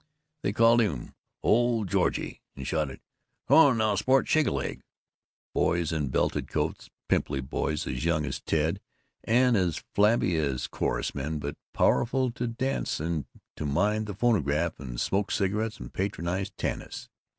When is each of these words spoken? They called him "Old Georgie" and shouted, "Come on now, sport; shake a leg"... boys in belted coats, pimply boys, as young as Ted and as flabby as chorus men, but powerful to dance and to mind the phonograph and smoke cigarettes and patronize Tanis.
They 0.41 0.51
called 0.51 0.81
him 0.81 1.13
"Old 1.43 1.87
Georgie" 1.87 2.41
and 2.55 2.65
shouted, 2.65 3.01
"Come 3.47 3.57
on 3.59 3.77
now, 3.77 3.93
sport; 3.93 4.27
shake 4.27 4.47
a 4.47 4.51
leg"... 4.51 4.81
boys 5.53 5.91
in 5.91 6.07
belted 6.09 6.47
coats, 6.47 6.89
pimply 7.07 7.39
boys, 7.39 7.85
as 7.85 8.03
young 8.03 8.25
as 8.25 8.41
Ted 8.41 8.81
and 9.23 9.55
as 9.55 9.83
flabby 9.93 10.37
as 10.37 10.65
chorus 10.65 11.13
men, 11.13 11.37
but 11.37 11.55
powerful 11.71 12.31
to 12.31 12.47
dance 12.47 12.99
and 12.99 13.25
to 13.55 13.67
mind 13.67 14.07
the 14.07 14.15
phonograph 14.15 14.79
and 14.79 14.99
smoke 14.99 15.29
cigarettes 15.29 15.79
and 15.79 15.93
patronize 15.93 16.49
Tanis. 16.49 17.07